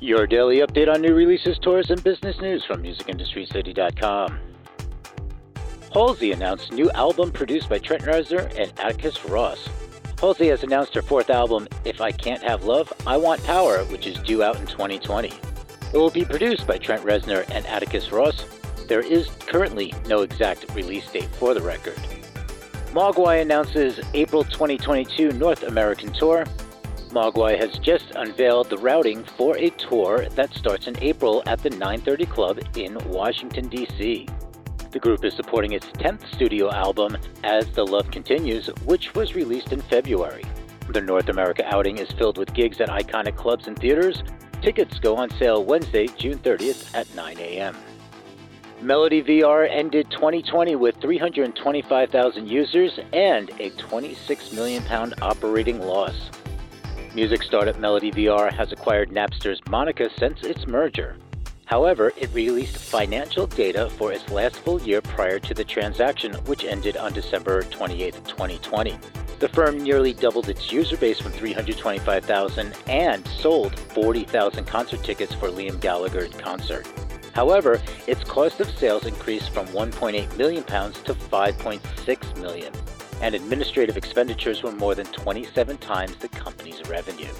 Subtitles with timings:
[0.00, 4.38] Your daily update on new releases, tours, and business news from MusicIndustryCity.com.
[5.92, 9.68] Halsey announced new album produced by Trent Reznor and Atticus Ross.
[10.20, 14.06] Halsey has announced her fourth album, If I Can't Have Love, I Want Power, which
[14.06, 15.30] is due out in 2020.
[15.92, 18.44] It will be produced by Trent Reznor and Atticus Ross.
[18.86, 21.96] There is currently no exact release date for the record.
[22.92, 26.44] Mogwai announces April 2022 North American Tour.
[27.10, 31.70] Mogwai has just unveiled the routing for a tour that starts in April at the
[31.70, 34.28] 930 Club in Washington, D.C.
[34.90, 39.72] The group is supporting its 10th studio album, As the Love Continues, which was released
[39.72, 40.44] in February.
[40.90, 44.22] The North America outing is filled with gigs at iconic clubs and theaters.
[44.62, 47.76] Tickets go on sale Wednesday, June 30th at 9 a.m.
[48.80, 56.30] Melody VR ended 2020 with 325,000 users and a 26 million pound operating loss.
[57.14, 61.16] Music startup Melody VR has acquired Napster's Monica since its merger.
[61.64, 66.64] However, it released financial data for its last full year prior to the transaction, which
[66.64, 68.98] ended on December 28, 2020.
[69.38, 75.48] The firm nearly doubled its user base from 325,000 and sold 40,000 concert tickets for
[75.48, 76.86] Liam Gallagher's concert.
[77.32, 82.72] However, its cost of sales increased from 1.8 million pounds to 5.6 million
[83.20, 87.32] and administrative expenditures were more than 27 times the company's revenue.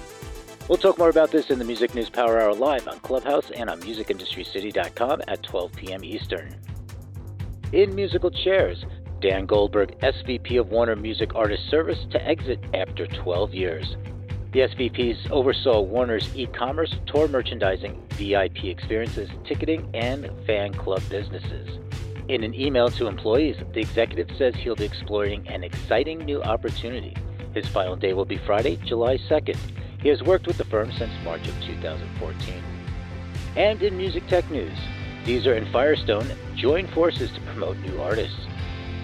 [0.67, 3.69] We'll talk more about this in the Music News Power Hour live on Clubhouse and
[3.69, 6.03] on musicindustrycity.com at 12 p.m.
[6.03, 6.55] Eastern.
[7.71, 8.85] In musical chairs,
[9.21, 13.95] Dan Goldberg, SVP of Warner Music Artist Service, to exit after 12 years.
[14.51, 21.79] The SVPs oversaw Warner's e commerce, tour merchandising, VIP experiences, ticketing, and fan club businesses.
[22.29, 27.17] In an email to employees, the executive says he'll be exploring an exciting new opportunity.
[27.55, 29.57] His final day will be Friday, July 2nd.
[29.99, 32.63] He has worked with the firm since March of 2014.
[33.55, 34.77] And in music tech news,
[35.25, 38.45] Deezer and Firestone join forces to promote new artists.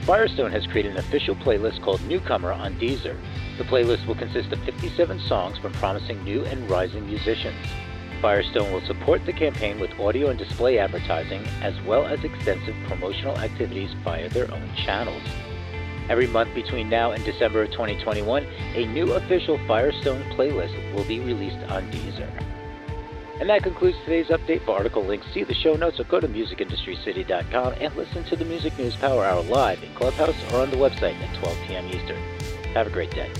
[0.03, 3.17] Firestone has created an official playlist called Newcomer on Deezer.
[3.57, 7.57] The playlist will consist of 57 songs from promising new and rising musicians.
[8.21, 13.37] Firestone will support the campaign with audio and display advertising, as well as extensive promotional
[13.37, 15.21] activities via their own channels.
[16.09, 18.45] Every month between now and December of 2021,
[18.75, 22.29] a new official Firestone playlist will be released on Deezer.
[23.39, 24.63] And that concludes today's update.
[24.65, 28.45] For article links, see the show notes or go to musicindustrycity.com and listen to the
[28.45, 31.87] Music News Power Hour live in Clubhouse or on the website at 12 p.m.
[31.87, 32.21] Eastern.
[32.73, 33.31] Have a great day.